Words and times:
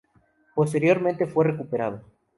Posteriormente, 0.55 1.27
fue 1.27 1.43
recuperado. 1.45 2.01